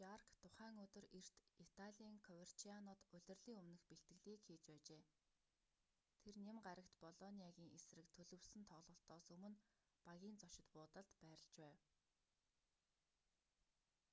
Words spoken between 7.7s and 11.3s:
эсрэг төлөвлөсөн тоглолтоос өмнө багийн зочид буудалд